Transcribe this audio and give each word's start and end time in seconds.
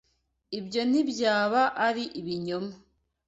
Ibyo 0.59 0.81
ntibyaba 0.89 1.61
ari 1.87 2.03
ibinyoma. 2.19 2.73